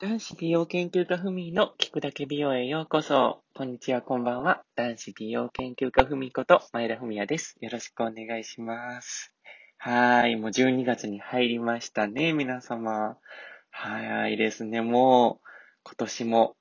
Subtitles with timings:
[0.00, 3.44] 男子美容研究家ふみの聞くだけ美容へようこそ。
[3.54, 4.64] こんにちは、こんばんは。
[4.74, 7.54] 男子美容研究家ふみこと前田ふみやです。
[7.60, 9.32] よろしくお願いします。
[9.78, 13.18] はーい、もう12月に入りましたね、皆様。
[13.70, 15.48] 早いですね、もう
[15.84, 16.56] 今年も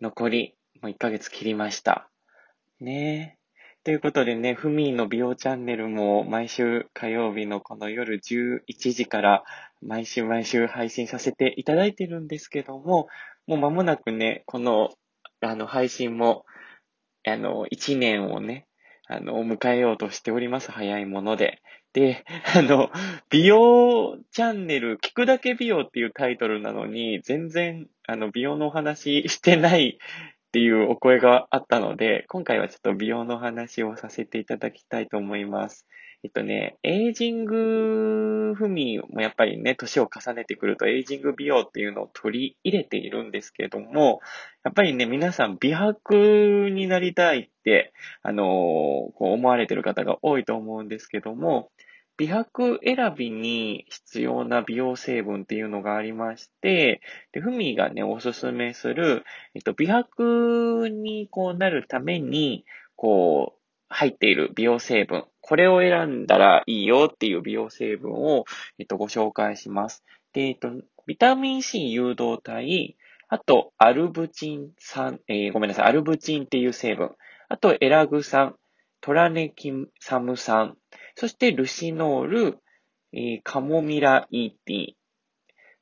[0.00, 2.10] 残りもう1ヶ月切りました。
[2.80, 3.44] ねえ
[3.84, 8.62] ということでね、ふみの美容チャンネルも毎週火曜日のこの夜11
[8.94, 9.44] 時から
[9.86, 13.08] 毎週毎週配信させていただいてるんですけども、
[13.46, 14.90] もう間もなくね、この、
[15.40, 16.44] あの、配信も、
[17.26, 18.66] あの、1年をね、
[19.06, 20.72] あの、迎えようとしております。
[20.72, 21.60] 早いもので。
[21.92, 22.24] で、
[22.56, 22.90] あの、
[23.30, 29.98] 美容チャンネル、聞くだけ美容っていうタイトルなのに、全然、あの、美容のお話してない
[30.54, 35.84] っていうお声があったので、今回はちょっと美容の話をさせていただきたいと思います。
[36.22, 44.20] えっとね、エイジング踏みもやっぱりね、年を重ねてくるとエイジング美容っていうのを取り入れているんですけども、
[44.62, 51.72] やっぱりね、皆さん美白になりたいって、あのー、こう思われてる方が多いと思うんですけども、
[52.16, 57.00] 美白選びに必要な美容成分っていうのがありまして、
[57.32, 68.44] で、ふみがね、おすすめする、えっと、美白にこうなるために、こう、入っている美容成分、これを選んだらいいよっていう美容成分を、
[68.78, 70.04] えっと、ご紹介します。
[70.32, 70.70] で、えっと、
[71.06, 72.96] ビタミン C 誘導体、
[73.28, 77.10] あと、アルブチン酸、えー、ごめんなさい、アルブチンっていう成分、
[77.48, 78.56] あと、エラグ酸、
[79.04, 79.70] トラネキ
[80.00, 80.78] サム酸、
[81.14, 82.58] そしてルシノール、
[83.12, 84.96] えー、カモミラ ET。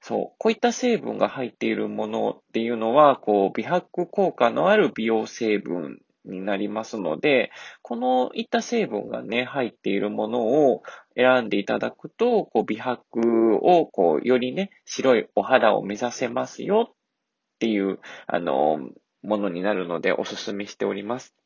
[0.00, 0.36] そう。
[0.40, 10.82] こういった成分が入っているものっていうのは、こう、美白効果のある美容成分になりますので、このいった成分がね、入っているものを
[11.14, 16.94] 選んでいただくと、こう、美白を、こう、よりね、白いお肌を目指せますよっ
[17.60, 18.80] ていう、あの、
[19.22, 21.36] ものになるのでお勧めしております。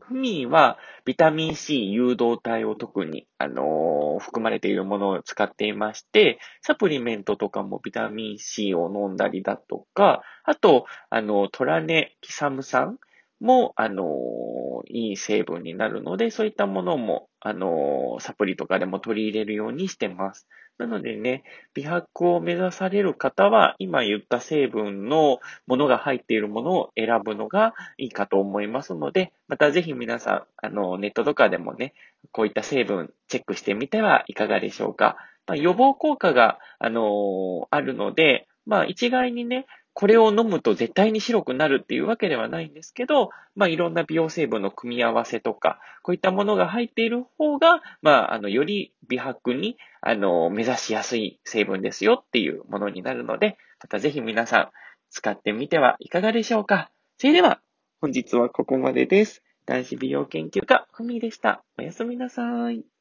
[0.00, 12.98] フミはビタミン C 誘導体を特に、あのー、含まれているものを使っていまして、サプリメントとかもビタミン C を飲んだりだとか、あと、あの、トラネキサム酸
[13.40, 20.48] も、あのー、いい成分になるので、そういったものも、あのー、サプリとかでも取り入れるようにしてます。
[20.78, 31.94] なのでね、美白を目指される方は、今言った成分のものが入っているものを選ぶのがいいかと思いますので、またぜひ皆さん、あの、ネットとかでもね、
[32.32, 35.16] こういった成分チェックしてみてはいかがでしょうか。
[35.46, 54.70] まあ、予防効果が、あのー、あるので、まあ、一概にね、これを飲むと絶対に白くなるっていうわけではないんですけど、まあ、いろんな美容成分の組み合わせとか、こういったものが入っている方が、まあ、あの、より美白に、あの、目指しやすい成分ですよっていうものになるので、またぜひ皆さん
[55.10, 56.90] 使ってみてはいかがでしょうか。
[57.18, 57.60] それでは、
[58.00, 59.42] 本日はここまでです。
[59.66, 61.62] 男子美容研究家、ふみでした。
[61.78, 62.93] おやすみなさい。